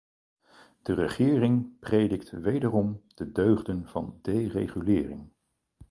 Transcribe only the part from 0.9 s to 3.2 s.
regering predikt wederom